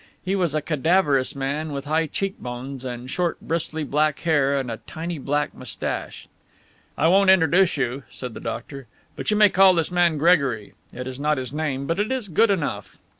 [0.25, 4.77] He was a cadaverous man with high cheekbones and short, bristly black hair and a
[4.87, 6.27] tiny black moustache.
[6.97, 10.73] "I won't introduce you," said the doctor, "but you may call this man Gregory.
[10.91, 12.97] It is not his name, but it is good enough."